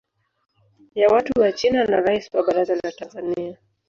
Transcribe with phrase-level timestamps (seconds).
[0.95, 3.57] ya watu wa China na Rais wa baraza la Tanzania